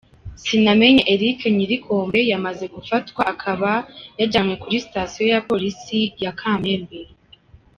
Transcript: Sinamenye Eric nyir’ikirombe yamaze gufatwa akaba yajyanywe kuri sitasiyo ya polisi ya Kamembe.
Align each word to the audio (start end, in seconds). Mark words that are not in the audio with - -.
Sinamenye 0.43 1.01
Eric 1.13 1.39
nyir’ikirombe 1.55 2.19
yamaze 2.31 2.65
gufatwa 2.75 3.21
akaba 3.33 3.71
yajyanywe 4.19 4.55
kuri 4.61 4.83
sitasiyo 4.85 5.25
ya 5.33 5.43
polisi 5.49 5.99
ya 6.23 6.31
Kamembe. 6.39 7.01